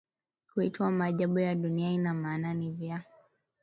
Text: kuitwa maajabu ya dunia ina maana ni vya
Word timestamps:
kuitwa 0.53 0.91
maajabu 0.91 1.39
ya 1.39 1.55
dunia 1.55 1.91
ina 1.91 2.13
maana 2.13 2.53
ni 2.53 2.71
vya 2.71 3.03